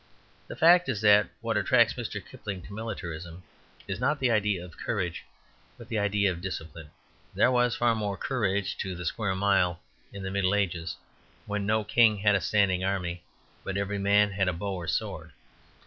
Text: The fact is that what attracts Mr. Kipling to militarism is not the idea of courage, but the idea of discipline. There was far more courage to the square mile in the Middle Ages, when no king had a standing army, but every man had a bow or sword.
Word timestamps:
The 0.47 0.55
fact 0.55 0.89
is 0.89 0.99
that 1.01 1.29
what 1.41 1.57
attracts 1.57 1.93
Mr. 1.93 2.25
Kipling 2.27 2.63
to 2.63 2.73
militarism 2.73 3.43
is 3.87 3.99
not 3.99 4.19
the 4.19 4.31
idea 4.31 4.65
of 4.65 4.75
courage, 4.75 5.25
but 5.77 5.89
the 5.89 5.99
idea 5.99 6.31
of 6.31 6.41
discipline. 6.41 6.89
There 7.35 7.51
was 7.51 7.75
far 7.75 7.93
more 7.93 8.17
courage 8.17 8.75
to 8.79 8.95
the 8.95 9.05
square 9.05 9.35
mile 9.35 9.79
in 10.11 10.23
the 10.23 10.31
Middle 10.31 10.55
Ages, 10.55 10.95
when 11.45 11.67
no 11.67 11.83
king 11.83 12.17
had 12.17 12.33
a 12.33 12.41
standing 12.41 12.83
army, 12.83 13.21
but 13.63 13.77
every 13.77 13.99
man 13.99 14.31
had 14.31 14.47
a 14.47 14.53
bow 14.53 14.73
or 14.73 14.87
sword. 14.87 15.33